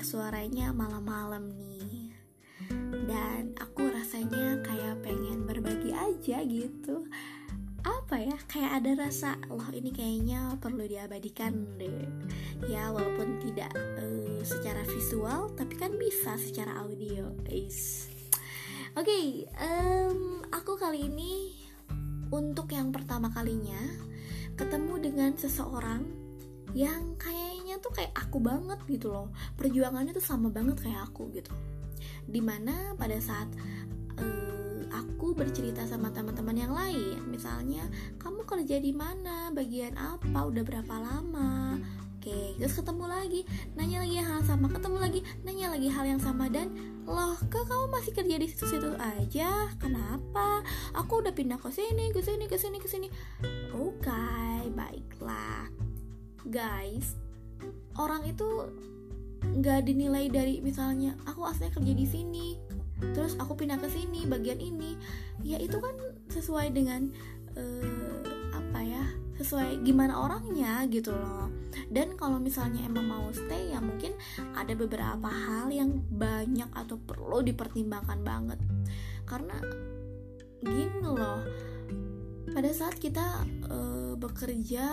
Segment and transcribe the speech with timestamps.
[0.00, 2.16] Suaranya malam-malam nih.
[3.06, 7.06] Dan aku rasanya kayak pengen berbagi aja gitu.
[7.80, 12.04] Apa ya, kayak ada rasa Loh ini kayaknya perlu diabadikan deh.
[12.68, 18.12] Ya walaupun tidak uh, secara visual Tapi kan bisa secara audio guys
[18.98, 19.26] Oke, okay,
[19.62, 21.54] um, aku kali ini
[22.34, 23.78] untuk yang pertama kalinya
[24.58, 26.02] ketemu dengan seseorang
[26.74, 27.14] yang
[27.70, 31.54] kayaknya tuh kayak aku banget gitu loh perjuangannya tuh sama banget kayak aku gitu
[32.26, 33.46] di mana pada saat
[34.18, 37.86] uh, aku bercerita sama teman-teman yang lain misalnya
[38.18, 41.78] kamu kerja di mana bagian apa udah berapa lama
[42.20, 43.48] Oke, terus ketemu lagi,
[43.80, 46.68] nanya lagi hal sama, ketemu lagi, nanya lagi hal yang sama dan
[47.08, 49.72] loh, kok kamu masih kerja di situ-situ aja?
[49.80, 50.60] Kenapa?
[51.00, 53.08] Aku udah pindah ke sini, ke sini, ke sini, ke sini.
[53.72, 55.72] Oke, okay, baiklah.
[56.44, 57.16] Guys,
[57.96, 58.46] orang itu
[59.40, 62.48] nggak dinilai dari misalnya aku aslinya kerja di sini,
[63.16, 64.96] terus aku pindah ke sini bagian ini.
[65.40, 65.96] Ya itu kan
[66.28, 67.08] sesuai dengan
[67.56, 68.20] uh,
[68.52, 69.04] apa ya?
[69.40, 71.48] Sesuai gimana orangnya gitu loh
[71.90, 74.14] dan kalau misalnya emang mau stay ya mungkin
[74.54, 78.58] ada beberapa hal yang banyak atau perlu dipertimbangkan banget
[79.26, 79.58] karena
[80.62, 81.42] gini loh
[82.50, 84.86] pada saat kita uh, bekerja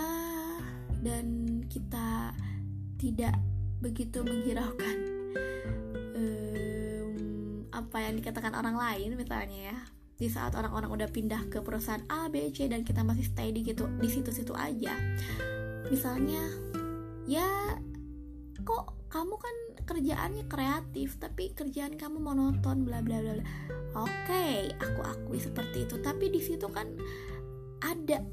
[1.02, 1.26] dan
[1.70, 2.34] kita
[2.98, 3.38] tidak
[3.78, 4.98] begitu menghiraukan
[6.18, 7.14] um,
[7.70, 9.78] apa yang dikatakan orang lain misalnya ya.
[10.18, 13.62] Di saat orang-orang udah pindah ke perusahaan A, B, C dan kita masih stay di
[13.62, 14.98] gitu di situ-situ aja.
[15.94, 16.42] Misalnya
[17.30, 17.78] ya
[18.66, 23.46] kok kamu kan kerjaannya kreatif tapi kerjaan kamu monoton bla bla bla.
[23.94, 26.02] Oke aku akui seperti itu.
[26.02, 26.90] Tapi di situ kan
[27.86, 28.26] ada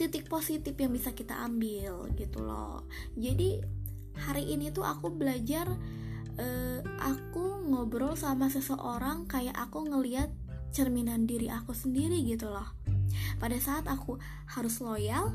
[0.00, 2.88] titik positif yang bisa kita ambil gitu loh.
[3.12, 3.75] Jadi
[4.16, 5.68] hari ini tuh aku belajar
[6.40, 10.32] uh, aku ngobrol sama seseorang kayak aku ngeliat
[10.72, 12.76] cerminan diri aku sendiri gitu loh.
[13.40, 14.20] Pada saat aku
[14.52, 15.32] harus loyal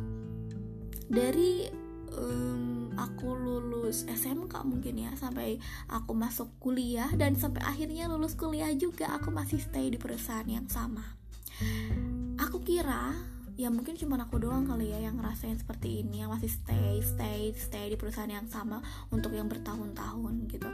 [1.09, 1.65] dari
[2.13, 5.57] um, aku lulus SMK mungkin ya sampai
[5.89, 10.67] aku masuk kuliah dan sampai akhirnya lulus kuliah juga aku masih stay di perusahaan yang
[10.69, 11.17] sama.
[12.41, 13.13] Aku kira
[13.59, 17.51] ya mungkin cuma aku doang kali ya yang ngerasain seperti ini yang masih stay stay
[17.55, 18.79] stay di perusahaan yang sama
[19.11, 20.69] untuk yang bertahun-tahun gitu.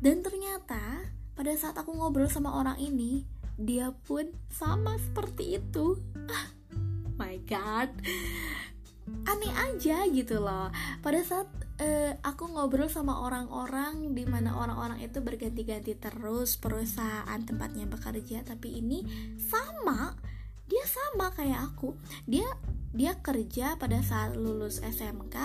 [0.00, 3.24] Dan ternyata pada saat aku ngobrol sama orang ini
[3.56, 5.98] dia pun sama seperti itu.
[7.20, 7.94] My god.
[9.28, 10.72] Aneh aja gitu loh.
[11.04, 11.46] Pada saat
[11.80, 18.78] uh, aku ngobrol sama orang-orang di mana orang-orang itu berganti-ganti terus perusahaan tempatnya bekerja tapi
[18.78, 19.06] ini
[19.38, 20.14] sama
[20.70, 22.46] dia sama kayak aku dia
[22.94, 25.36] dia kerja pada saat lulus SMK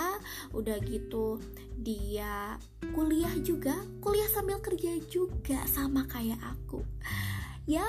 [0.53, 1.41] udah gitu
[1.75, 2.61] dia
[2.93, 6.85] kuliah juga kuliah sambil kerja juga sama kayak aku
[7.65, 7.85] ya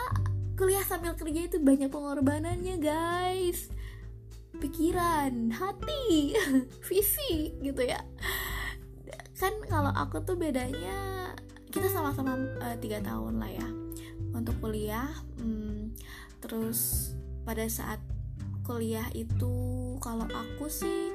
[0.56, 3.68] kuliah sambil kerja itu banyak pengorbanannya guys
[4.60, 6.36] pikiran, hati,
[6.86, 8.04] fisik gitu ya.
[9.40, 11.32] Kan kalau aku tuh bedanya
[11.72, 13.68] kita sama-sama uh, tiga tahun lah ya
[14.36, 15.08] untuk kuliah.
[15.40, 15.96] Hmm,
[16.44, 17.12] terus
[17.44, 18.00] pada saat
[18.64, 21.10] kuliah itu kalau aku sih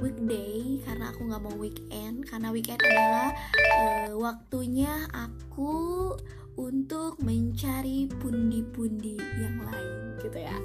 [0.00, 3.30] weekday karena aku nggak mau weekend karena weekend adalah
[3.76, 6.12] uh, waktunya aku
[6.60, 10.56] untuk mencari pundi-pundi yang lain gitu ya.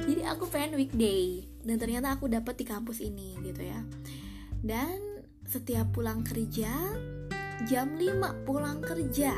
[0.00, 3.80] Jadi aku pengen weekday dan ternyata aku dapat di kampus ini gitu ya.
[4.62, 4.96] Dan
[5.44, 6.72] setiap pulang kerja
[7.68, 9.36] jam 5 pulang kerja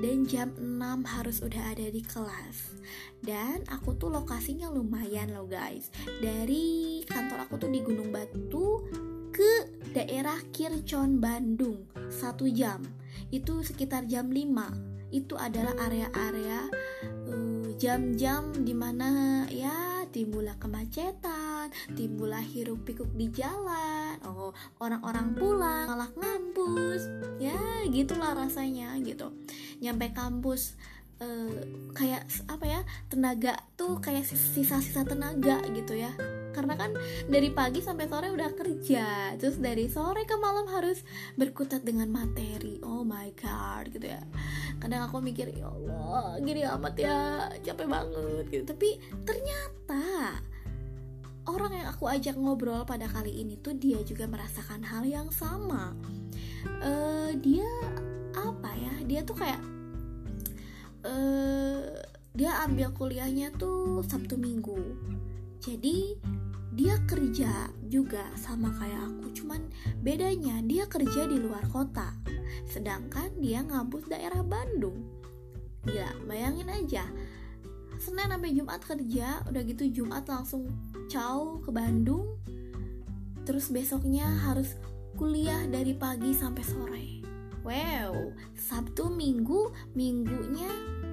[0.00, 2.78] dan jam 6 harus udah ada di kelas.
[3.22, 5.92] Dan aku tuh lokasinya lumayan loh guys.
[6.22, 8.82] Dari kantor aku tuh di Gunung Batu
[9.30, 9.52] ke
[9.94, 11.86] daerah Kircon Bandung.
[12.10, 12.82] Satu jam.
[13.30, 16.66] Itu sekitar jam 5 itu adalah area-area
[17.30, 25.90] uh, jam-jam di mana ya timbullah kemacetan, timbullah hiruk pikuk di jalan, oh orang-orang pulang
[25.90, 27.10] malah ngampus,
[27.42, 27.58] ya
[27.90, 29.34] gitulah rasanya gitu.
[29.82, 30.78] Nyampe kampus
[31.18, 31.50] uh,
[31.98, 32.80] kayak apa ya
[33.10, 36.14] tenaga tuh kayak sisa-sisa tenaga gitu ya
[36.54, 36.94] karena kan
[37.26, 39.34] dari pagi sampai sore udah kerja.
[39.34, 41.02] Terus dari sore ke malam harus
[41.34, 42.78] berkutat dengan materi.
[42.86, 44.22] Oh my god gitu ya.
[44.78, 47.18] Kadang aku mikir ya Allah gini amat ya
[47.58, 48.64] capek banget gitu.
[48.70, 48.88] Tapi
[49.26, 50.38] ternyata
[51.50, 55.92] orang yang aku ajak ngobrol pada kali ini tuh dia juga merasakan hal yang sama.
[56.80, 57.68] Uh, dia
[58.32, 58.94] apa ya?
[59.04, 59.60] Dia tuh kayak
[61.04, 61.84] uh,
[62.34, 64.80] dia ambil kuliahnya tuh Sabtu Minggu.
[65.62, 66.18] Jadi
[66.74, 69.62] dia kerja juga sama kayak aku cuman
[70.02, 72.10] bedanya dia kerja di luar kota
[72.66, 75.06] sedangkan dia ngabut daerah Bandung.
[75.86, 77.04] Gila bayangin aja
[78.02, 80.66] Senin sampai Jumat kerja udah gitu Jumat langsung
[81.06, 82.42] caw ke Bandung
[83.46, 84.74] terus besoknya harus
[85.14, 87.06] kuliah dari pagi sampai sore.
[87.62, 90.68] Wow Sabtu Minggu minggunya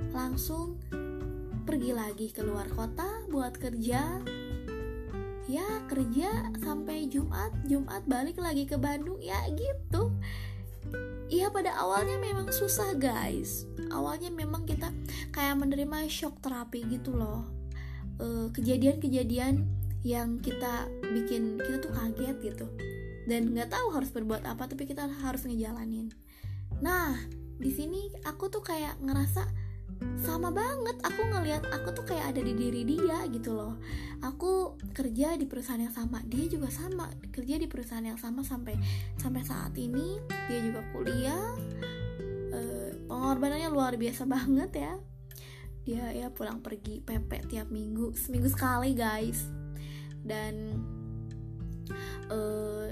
[0.10, 0.82] langsung
[1.64, 4.26] pergi lagi ke luar kota buat kerja
[5.52, 10.16] ya kerja sampai Jumat Jumat balik lagi ke Bandung ya gitu.
[11.28, 13.68] Iya pada awalnya memang susah guys.
[13.92, 14.92] Awalnya memang kita
[15.36, 17.48] kayak menerima shock terapi gitu loh.
[18.20, 19.68] Eh, Kejadian-kejadian
[20.08, 22.68] yang kita bikin kita tuh kaget gitu.
[23.28, 26.16] Dan nggak tahu harus berbuat apa tapi kita harus ngejalanin.
[26.80, 27.20] Nah
[27.60, 29.46] di sini aku tuh kayak ngerasa
[30.22, 33.82] sama banget aku ngelihat aku tuh kayak ada di diri dia gitu loh.
[34.22, 37.10] Aku kerja di perusahaan yang sama dia juga sama.
[37.34, 38.78] Kerja di perusahaan yang sama sampai
[39.18, 41.58] sampai saat ini dia juga kuliah.
[42.54, 42.62] E,
[43.10, 44.94] pengorbanannya luar biasa banget ya.
[45.82, 49.50] Dia ya pulang pergi PP tiap minggu seminggu sekali guys.
[50.22, 50.78] Dan
[52.30, 52.40] e,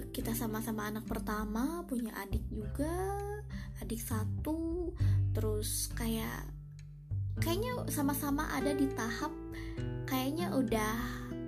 [0.09, 3.21] kita sama-sama anak pertama punya adik juga
[3.79, 4.91] adik satu
[5.31, 5.91] terus
[7.39, 9.31] kayaknya sama-sama ada di tahap
[10.05, 10.95] kayaknya udah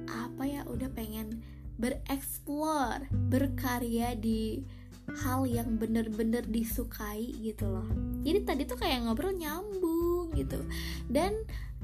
[0.08, 1.44] apa ya udah pengen
[1.82, 4.62] bereksplor berkarya di
[5.26, 7.88] hal yang bener-bener disukai gitu loh.
[8.22, 10.62] Jadi tadi tuh kayak ngobrol nyambung gitu.
[11.10, 11.36] Dan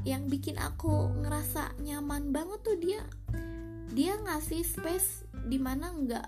[0.05, 3.01] yang bikin aku ngerasa nyaman banget tuh dia
[3.91, 6.27] dia ngasih space di mana nggak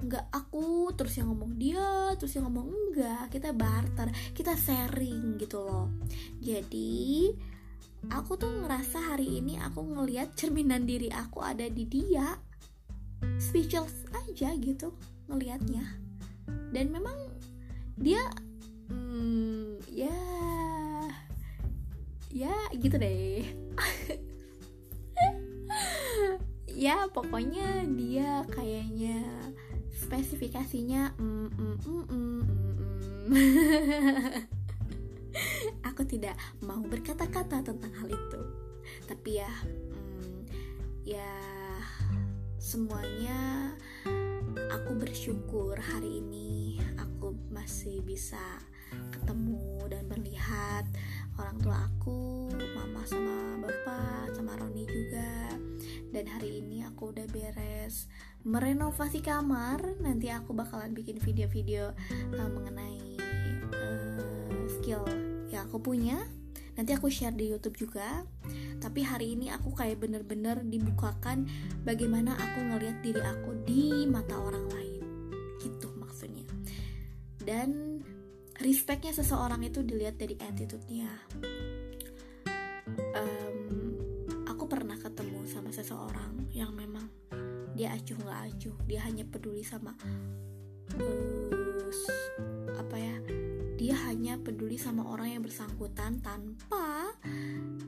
[0.00, 3.32] nggak aku terus yang ngomong dia terus yang ngomong enggak.
[3.32, 5.88] Kita barter kita sharing gitu loh.
[6.40, 7.30] Jadi
[8.08, 12.40] aku tuh ngerasa hari ini aku ngelihat cerminan diri aku ada di dia
[13.36, 14.96] speechless aja gitu
[15.28, 15.84] ngelihatnya
[16.72, 17.28] dan memang
[18.00, 18.24] dia
[18.88, 20.16] hmm, ya
[22.32, 23.44] ya gitu deh.
[26.80, 29.20] Ya pokoknya dia kayaknya
[30.10, 33.30] spesifikasinya mm, mm, mm, mm, mm.
[35.88, 36.34] aku tidak
[36.66, 38.42] mau berkata-kata tentang hal itu
[39.06, 40.38] tapi ya mm,
[41.06, 41.34] ya
[42.58, 43.70] semuanya
[44.74, 48.42] aku bersyukur hari ini aku masih bisa
[49.14, 50.90] ketemu dan melihat
[51.38, 55.54] orang tua aku mama sama bapak sama Roni juga
[56.10, 58.10] dan hari ini aku udah beres
[58.40, 61.92] merenovasi kamar nanti aku bakalan bikin video-video
[62.36, 63.20] uh, mengenai
[63.76, 65.04] uh, skill
[65.52, 66.16] yang aku punya.
[66.78, 68.24] Nanti aku share di YouTube juga.
[68.80, 71.44] Tapi hari ini aku kayak bener-bener dibukakan
[71.84, 75.02] bagaimana aku ngelihat diri aku di mata orang lain.
[75.60, 76.48] Gitu maksudnya.
[77.36, 78.00] Dan
[78.56, 81.12] respectnya seseorang itu dilihat dari attitude-nya.
[83.12, 83.49] Um,
[87.80, 89.96] dia acuh nggak acuh dia hanya peduli sama
[91.00, 91.88] uh,
[92.76, 93.16] apa ya
[93.80, 97.16] dia hanya peduli sama orang yang bersangkutan tanpa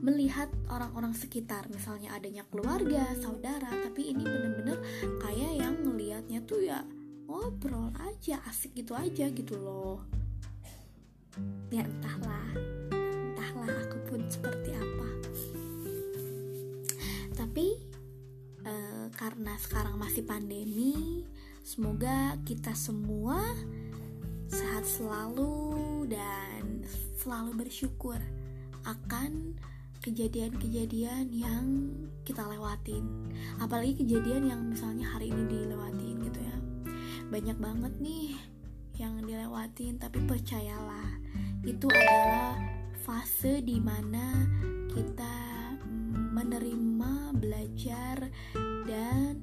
[0.01, 1.69] melihat orang-orang sekitar.
[1.69, 4.81] Misalnya adanya keluarga saudara tapi ini bener-bener
[5.21, 6.81] kayak yang ngelihatnya tuh ya
[7.29, 10.01] ngobrol aja asik gitu aja gitu loh.
[11.69, 12.57] Ya entahlah
[12.89, 15.09] entahlah aku pun seperti apa.
[17.37, 17.92] Tapi
[19.19, 21.23] karena sekarang masih pandemi,
[21.63, 23.39] semoga kita semua
[24.47, 26.85] sehat selalu dan
[27.19, 28.19] selalu bersyukur
[28.83, 29.55] akan
[30.03, 31.65] kejadian-kejadian yang
[32.27, 33.31] kita lewatin.
[33.63, 36.57] Apalagi kejadian yang misalnya hari ini dilewatin gitu ya.
[37.31, 38.35] Banyak banget nih
[38.99, 41.17] yang dilewatin, tapi percayalah,
[41.65, 42.59] itu adalah
[43.01, 44.45] fase di mana
[44.91, 45.33] kita
[46.35, 48.29] menerima, belajar,
[48.85, 49.39] dan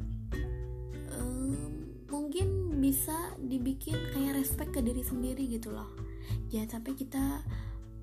[1.17, 5.91] um, mungkin bisa dibikin kayak respect ke diri sendiri gitu loh.
[6.51, 7.25] Jangan sampai kita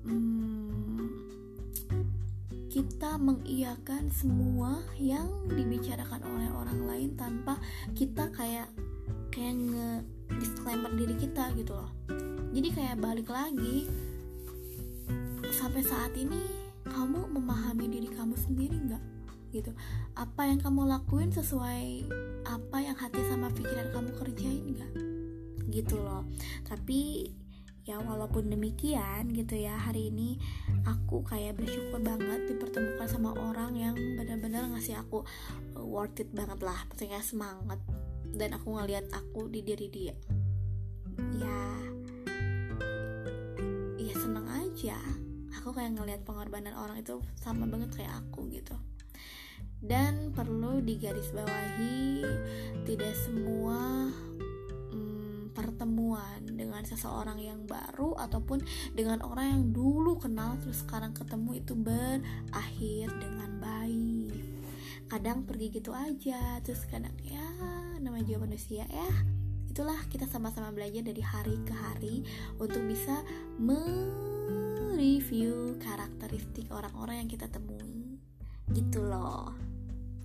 [0.08, 1.08] um,
[2.68, 7.56] kita mengiyakan semua yang dibicarakan oleh orang lain tanpa
[7.96, 8.68] kita kayak
[9.32, 10.04] kayak nge
[10.36, 11.90] disclaimer diri kita gitu loh.
[12.52, 13.88] Jadi kayak balik lagi
[15.48, 16.44] sampai saat ini
[16.88, 19.17] kamu memahami diri kamu sendiri nggak
[19.52, 19.72] gitu.
[20.16, 22.08] Apa yang kamu lakuin sesuai
[22.44, 24.92] apa yang hati sama pikiran kamu kerjain nggak?
[25.68, 26.24] Gitu loh.
[26.64, 27.32] Tapi
[27.88, 30.36] ya walaupun demikian gitu ya hari ini
[30.84, 35.24] aku kayak bersyukur banget dipertemukan sama orang yang benar-benar ngasih aku
[35.72, 36.84] uh, worth it banget lah.
[36.92, 37.80] Maksudnya semangat.
[38.28, 40.14] Dan aku ngeliat aku di diri dia.
[41.40, 41.60] Ya
[43.96, 45.00] ya seneng aja.
[45.58, 48.76] Aku kayak ngelihat pengorbanan orang itu sama banget kayak aku gitu
[49.78, 52.26] dan perlu digarisbawahi
[52.82, 54.10] tidak semua
[54.90, 58.58] hmm, pertemuan dengan seseorang yang baru ataupun
[58.90, 64.34] dengan orang yang dulu kenal terus sekarang ketemu itu berakhir dengan baik.
[65.08, 67.46] Kadang pergi gitu aja terus kadang ya
[68.02, 69.10] namanya juga manusia ya.
[69.70, 72.26] Itulah kita sama-sama belajar dari hari ke hari
[72.58, 73.22] untuk bisa
[73.62, 74.58] mereview
[75.78, 78.18] karakteristik orang-orang yang kita temui.
[78.74, 79.67] Gitu loh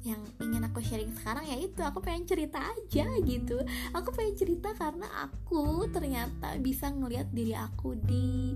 [0.03, 3.63] yang ingin aku sharing sekarang ya itu aku pengen cerita aja gitu.
[3.95, 8.51] Aku pengen cerita karena aku ternyata bisa ngelihat diri aku di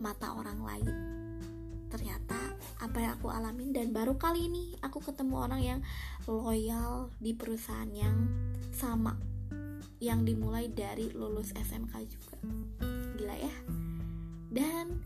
[0.00, 0.94] mata orang lain.
[1.92, 5.80] Ternyata apa yang aku alamin dan baru kali ini aku ketemu orang yang
[6.24, 8.24] loyal di perusahaan yang
[8.72, 9.20] sama
[10.00, 12.36] yang dimulai dari lulus SMK juga.
[13.20, 13.54] Gila ya.
[14.48, 15.04] Dan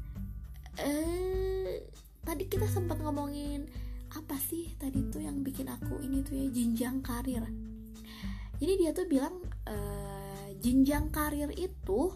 [0.78, 1.82] eh
[2.22, 3.66] tadi kita sempat ngomongin
[4.14, 7.44] apa sih tadi tuh yang bikin aku ini tuh ya jenjang karir?
[8.62, 9.76] Jadi dia tuh bilang e,
[10.62, 12.14] jenjang karir itu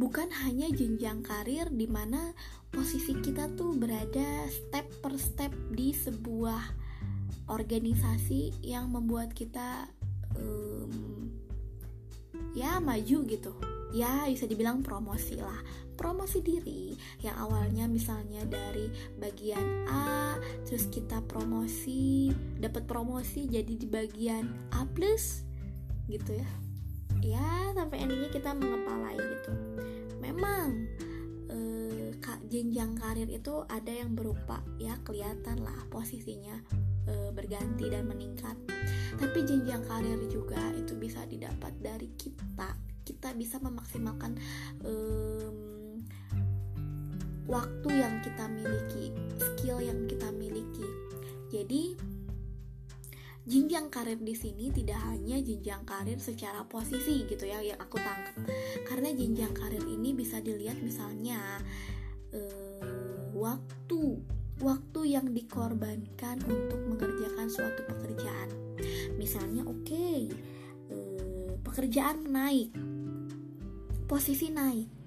[0.00, 2.32] bukan hanya jenjang karir di mana
[2.72, 6.62] posisi kita tuh berada step per step di sebuah
[7.50, 9.90] organisasi yang membuat kita
[10.38, 11.28] um,
[12.54, 13.52] ya maju gitu.
[13.90, 15.60] Ya bisa dibilang promosi lah.
[15.98, 18.88] Promosi diri yang awalnya misalnya dari
[19.20, 25.44] bagian A terus kita promosi dapat promosi jadi di bagian A plus
[26.08, 26.50] gitu ya.
[27.20, 29.52] Ya sampai endingnya kita mengepalai gitu.
[30.22, 30.88] Memang
[31.52, 32.14] eh,
[32.50, 36.58] jenjang karir itu ada yang berupa ya kelihatan lah posisinya
[37.10, 38.54] eh, berganti dan meningkat
[39.18, 42.72] tapi jenjang karir juga itu bisa didapat dari kita
[43.04, 44.38] kita bisa memaksimalkan
[44.86, 45.98] um,
[47.50, 50.86] waktu yang kita miliki, skill yang kita miliki.
[51.50, 51.98] Jadi
[53.42, 58.38] jenjang karir di sini tidak hanya jenjang karir secara posisi gitu ya yang aku tangkap.
[58.86, 61.58] Karena jenjang karir ini bisa dilihat misalnya
[62.30, 64.22] uh, waktu
[64.60, 68.48] waktu yang dikorbankan untuk mengerjakan suatu pekerjaan.
[69.16, 70.28] Misalnya oke, okay,
[70.92, 72.72] uh, pekerjaan naik,
[74.08, 75.00] posisi naik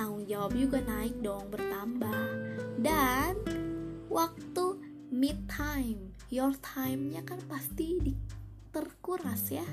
[0.00, 2.24] tanggung jawab juga naik dong bertambah.
[2.80, 3.36] Dan
[4.08, 4.80] waktu
[5.12, 8.14] mid time your time-nya kan pasti di,
[8.70, 9.66] terkuras ya.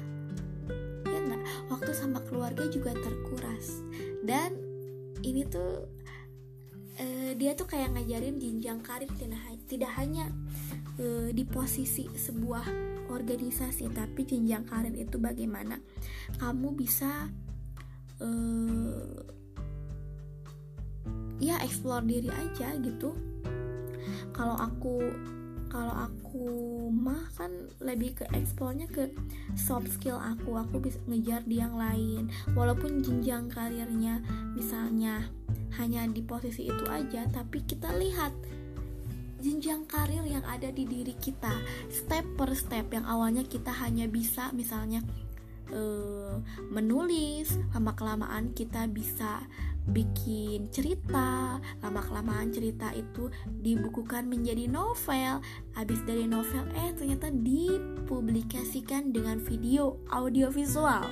[1.07, 1.71] Ya nggak?
[1.71, 3.85] Waktu sama keluarga juga terkuras.
[4.25, 4.57] Dan
[5.23, 5.87] ini tuh
[6.99, 10.29] uh, dia tuh kayak ngajarin jenjang karir tidak, tidak hanya
[10.99, 12.65] uh, di posisi sebuah
[13.07, 15.79] organisasi tapi jenjang karir itu bagaimana
[16.41, 17.31] kamu bisa
[18.19, 19.21] uh,
[21.37, 23.13] ya explore diri aja gitu.
[24.33, 25.01] Kalau aku
[25.67, 26.47] kalau aku
[26.91, 27.51] mah kan
[27.83, 29.11] lebih ke explore-nya ke
[29.55, 30.55] soft skill aku.
[30.55, 32.31] Aku bisa ngejar di yang lain.
[32.55, 34.23] Walaupun jenjang karirnya
[34.55, 35.27] misalnya
[35.77, 38.33] hanya di posisi itu aja tapi kita lihat
[39.37, 41.53] jenjang karir yang ada di diri kita.
[41.93, 45.05] Step per step yang awalnya kita hanya bisa misalnya
[45.71, 46.39] uh,
[46.71, 49.45] menulis lama kelamaan kita bisa
[49.91, 51.59] bikin cerita.
[51.83, 55.39] Lama kelamaan cerita itu dibukukan menjadi novel.
[55.73, 61.05] Habis dari novel eh ternyata dipublikasikan dengan video audio visual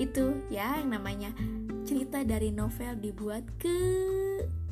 [0.00, 1.30] itu ya yang namanya
[1.84, 3.76] cerita dari novel dibuat ke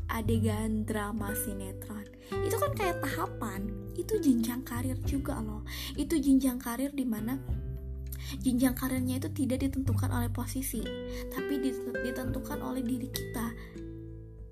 [0.09, 2.07] adegan drama sinetron.
[2.47, 3.71] Itu kan kayak tahapan.
[3.97, 5.65] Itu jenjang karir juga loh.
[5.99, 7.39] Itu jenjang karir di mana
[8.43, 10.83] jenjang karirnya itu tidak ditentukan oleh posisi
[11.31, 11.63] tapi
[12.03, 13.47] ditentukan oleh diri kita.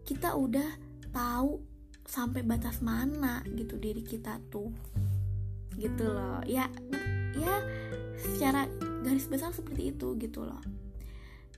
[0.04, 0.70] Kita udah
[1.10, 1.58] tahu
[2.04, 4.70] sampai batas mana gitu diri kita tuh.
[5.74, 6.44] Gitu loh.
[6.46, 6.70] Ya
[7.34, 7.54] ya
[8.14, 8.70] secara
[9.02, 10.62] garis besar seperti itu gitu loh.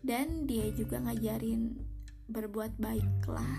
[0.01, 1.75] Dan dia juga ngajarin
[2.31, 3.55] berbuat baiklah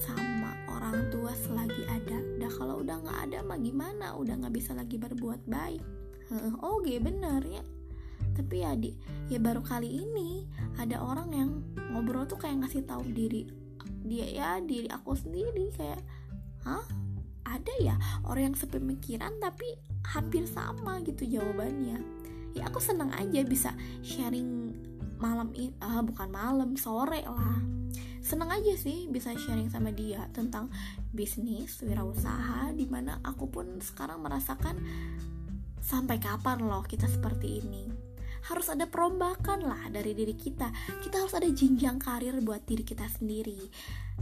[0.00, 2.18] sama orang tua selagi ada.
[2.40, 4.16] Dah kalau udah nggak ada mah gimana?
[4.16, 5.97] Udah nggak bisa lagi berbuat baik
[6.32, 7.62] oh oke bener ya.
[8.36, 8.94] Tapi ya di
[9.32, 10.46] ya baru kali ini
[10.78, 11.50] ada orang yang
[11.90, 13.48] ngobrol tuh kayak ngasih tahu diri
[14.04, 16.00] dia ya diri aku sendiri kayak
[16.64, 16.84] hah?
[17.48, 17.96] Ada ya
[18.28, 19.72] orang yang sepemikiran tapi
[20.04, 21.96] hampir sama gitu jawabannya.
[22.52, 23.72] Ya aku senang aja bisa
[24.04, 24.76] sharing
[25.18, 27.58] malam ini ah, bukan malam sore lah.
[28.20, 30.68] Senang aja sih bisa sharing sama dia tentang
[31.16, 34.76] bisnis wirausaha di mana aku pun sekarang merasakan
[35.88, 37.88] sampai kapan loh kita seperti ini?
[38.44, 40.68] Harus ada perombakan lah dari diri kita.
[41.00, 43.56] Kita harus ada jenjang karir buat diri kita sendiri.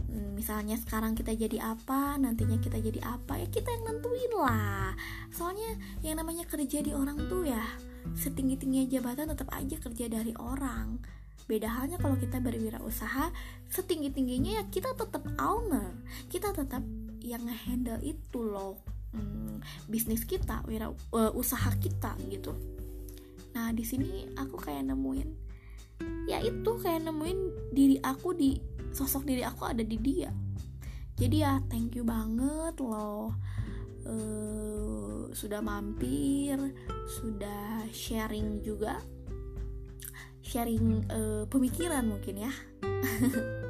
[0.07, 4.95] Hmm, misalnya sekarang kita jadi apa nantinya kita jadi apa ya kita yang nentuin lah.
[5.27, 7.63] Soalnya yang namanya kerja di orang tuh ya
[8.15, 11.03] setinggi tingginya jabatan tetap aja kerja dari orang.
[11.47, 13.31] Beda halnya kalau kita berwirausaha
[13.67, 15.99] setinggi tingginya ya kita tetap owner.
[16.31, 16.83] Kita tetap
[17.19, 22.55] yang ngehandle itu loh hmm, bisnis kita wira uh, usaha kita gitu.
[23.55, 25.29] Nah di sini aku kayak nemuin
[26.29, 27.39] ya itu kayak nemuin
[27.73, 28.53] diri aku di
[28.93, 30.31] sosok diri aku ada di dia.
[31.17, 33.33] Jadi ya thank you banget loh.
[34.07, 36.55] Uh, sudah mampir
[37.19, 39.03] sudah sharing juga
[40.47, 42.51] sharing uh, pemikiran mungkin ya.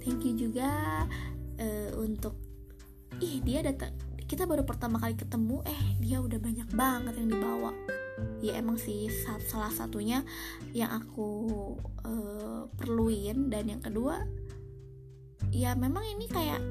[0.00, 0.70] Thank you juga
[1.60, 2.38] uh, untuk
[3.20, 3.92] ih dia datang
[4.30, 7.74] kita baru pertama kali ketemu eh dia udah banyak banget yang dibawa.
[8.38, 9.10] Ya emang sih
[9.50, 10.22] salah satunya
[10.70, 11.26] yang aku
[12.06, 13.50] uh, perluin.
[13.50, 14.22] Dan yang kedua
[15.50, 16.62] ya memang ini kayak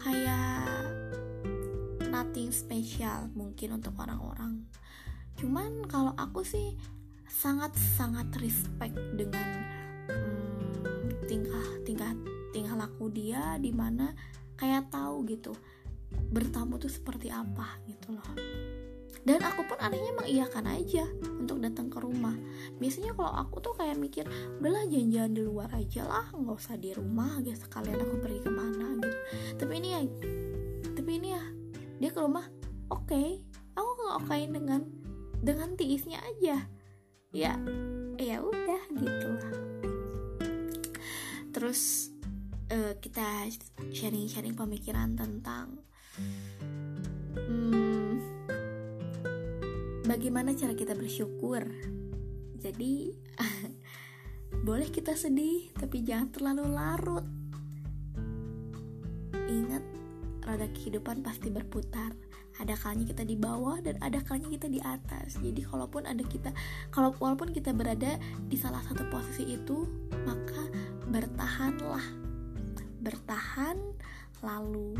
[0.00, 0.64] kayak
[2.08, 4.64] nothing special mungkin untuk orang-orang.
[5.36, 6.72] Cuman kalau aku sih
[7.28, 9.60] sangat sangat respect dengan
[10.08, 12.16] hmm, tingkah tingkah
[12.56, 14.16] tingkah laku dia di mana
[14.56, 15.52] kayak tahu gitu
[16.32, 18.30] bertamu tuh seperti apa gitu loh.
[19.24, 22.36] Dan aku pun anehnya mengiyakan aja untuk datang ke rumah.
[22.76, 24.28] Biasanya kalau aku tuh kayak mikir
[24.60, 28.50] udahlah jalan-jalan di luar aja lah nggak usah di rumah gitu sekalian aku pergi ke
[28.52, 29.18] mana gitu.
[29.56, 30.00] Tapi ini ya
[30.92, 31.44] tapi ini ya
[32.04, 32.44] dia ke rumah
[32.92, 33.40] oke okay,
[33.72, 34.80] aku nggak oke dengan
[35.40, 36.56] dengan tiisnya aja.
[37.32, 37.56] Ya
[38.20, 39.54] ya udah gitu lah.
[41.48, 42.12] Terus
[42.68, 43.48] uh, kita
[43.88, 45.80] sharing-sharing pemikiran tentang
[47.34, 48.12] hmm,
[50.06, 51.66] bagaimana cara kita bersyukur?
[52.60, 53.12] Jadi
[54.66, 57.26] boleh kita sedih tapi jangan terlalu larut.
[59.50, 59.84] Ingat
[60.46, 62.14] roda kehidupan pasti berputar.
[62.54, 65.42] Ada kalanya kita di bawah dan ada kalanya kita di atas.
[65.42, 66.54] Jadi kalaupun ada kita
[66.94, 68.14] kalau walaupun kita berada
[68.46, 69.90] di salah satu posisi itu
[70.22, 70.62] maka
[71.10, 72.06] bertahanlah.
[73.02, 73.76] Bertahan
[74.44, 74.92] lalu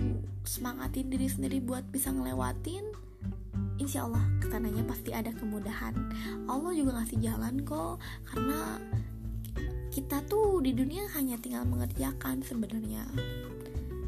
[0.49, 2.83] semangatin diri sendiri buat bisa ngelewatin
[3.77, 5.95] insya Allah ke sananya pasti ada kemudahan.
[6.47, 8.01] Allah juga ngasih jalan kok
[8.33, 8.81] karena
[9.93, 13.07] kita tuh di dunia hanya tinggal mengerjakan sebenarnya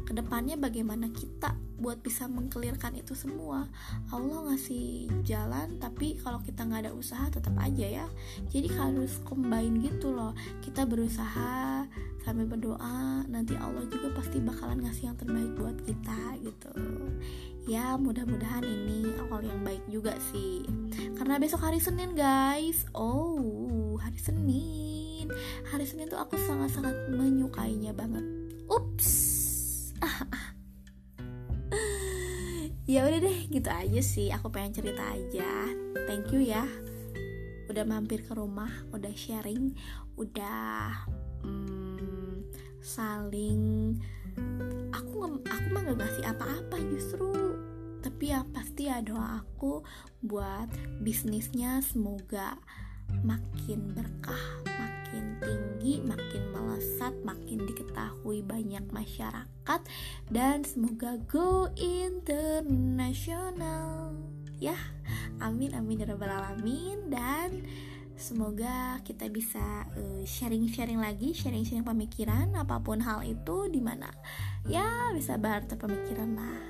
[0.07, 3.67] ke depannya bagaimana kita buat bisa mengkelirkan itu semua.
[4.07, 8.07] Allah ngasih jalan tapi kalau kita nggak ada usaha tetap aja ya.
[8.47, 10.31] Jadi harus combine gitu loh.
[10.63, 11.83] Kita berusaha
[12.23, 16.71] sambil berdoa nanti Allah juga pasti bakalan ngasih yang terbaik buat kita gitu.
[17.67, 20.63] Ya mudah-mudahan ini awal yang baik juga sih.
[21.19, 22.87] Karena besok hari Senin guys.
[22.95, 25.27] Oh hari Senin.
[25.67, 28.23] Hari Senin tuh aku sangat-sangat menyukainya banget.
[28.71, 29.46] Ups
[32.87, 34.31] ya udah deh gitu aja sih.
[34.31, 35.49] Aku pengen cerita aja.
[36.07, 36.63] Thank you ya.
[37.67, 39.75] Udah mampir ke rumah udah sharing
[40.15, 41.05] udah
[41.43, 42.47] hmm,
[42.79, 43.93] saling
[44.95, 47.59] aku aku mah gak ngasih apa-apa justru.
[47.99, 49.83] Tapi ya pasti ya doa aku
[50.23, 50.71] buat
[51.03, 52.55] bisnisnya semoga
[53.23, 54.66] makin berkah
[55.07, 59.81] makin tinggi, makin melesat, makin diketahui banyak masyarakat
[60.27, 64.11] dan semoga go internasional.
[64.59, 64.75] Ya,
[65.39, 67.63] amin amin ya rabbal alamin dan
[68.19, 74.11] semoga kita bisa eh, sharing-sharing uh, lagi, sharing-sharing pemikiran apa pun hal itu di mana
[74.67, 76.67] ya bisa barter pemikiran lah.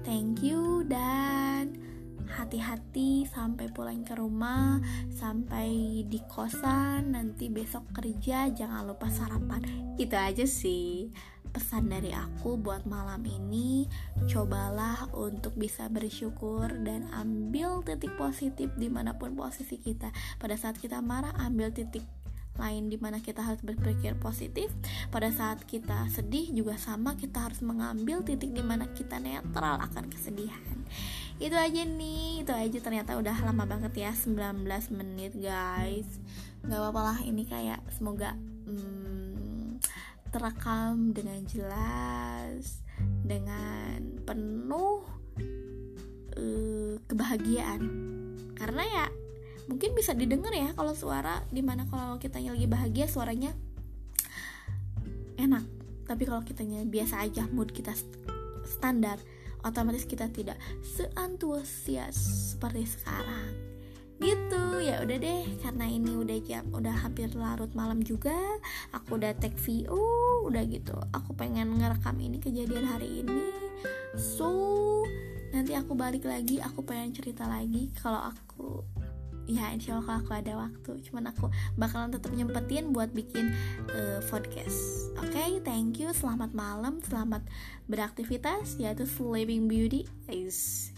[0.00, 1.85] Thank you dan
[2.28, 4.82] hati-hati sampai pulang ke rumah
[5.14, 9.62] sampai di kosan nanti besok kerja jangan lupa sarapan.
[9.96, 11.10] Itu aja sih
[11.56, 13.88] pesan dari aku buat malam ini.
[14.28, 20.12] Cobalah untuk bisa bersyukur dan ambil titik positif di mana pun posisi kita.
[20.36, 22.04] Pada saat kita marah ambil titik
[22.56, 24.68] lain di mana kita harus berpikir positif.
[25.08, 30.12] Pada saat kita sedih juga sama kita harus mengambil titik di mana kita netral akan
[30.12, 30.76] kesedihan
[31.36, 34.64] itu aja nih itu aja ternyata udah lama banget ya 19
[34.96, 36.08] menit guys.
[36.64, 38.32] Nggak apa-apa lah ini kayak semoga
[38.64, 39.76] hmm,
[40.32, 42.80] terekam dengan jelas
[43.20, 45.04] dengan penuh
[46.40, 47.82] uh, kebahagiaan.
[48.56, 49.06] Karena ya
[49.68, 53.52] mungkin bisa didengar ya kalau suara di mana kalau kita lagi bahagia suaranya
[55.36, 55.68] enak.
[56.08, 57.92] Tapi kalau kitanya biasa aja mood kita
[58.64, 59.20] standar
[59.66, 60.54] otomatis kita tidak
[60.86, 62.14] seantusias
[62.54, 63.50] seperti sekarang.
[64.16, 68.32] Gitu ya udah deh karena ini udah jam udah hampir larut malam juga
[68.96, 70.00] aku udah take VO
[70.48, 70.96] udah gitu.
[71.12, 73.52] Aku pengen ngerekam ini kejadian hari ini.
[74.16, 74.48] So
[75.52, 78.55] nanti aku balik lagi aku pengen cerita lagi kalau aku
[79.46, 81.46] ya insya Allah kalau aku ada waktu cuman aku
[81.78, 83.54] bakalan tetap nyempetin buat bikin
[83.94, 87.46] uh, podcast oke okay, thank you selamat malam selamat
[87.86, 90.90] beraktivitas yaitu sleeping beauty guys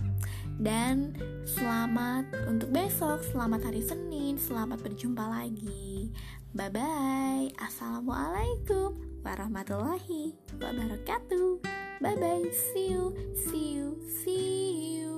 [0.58, 1.14] dan
[1.46, 6.10] selamat untuk besok, selamat hari Senin, selamat berjumpa lagi.
[6.50, 7.46] Bye bye.
[7.62, 11.62] Assalamualaikum warahmatullahi wabarakatuh.
[12.02, 12.46] Bye bye.
[12.50, 15.17] See you, see you, see you.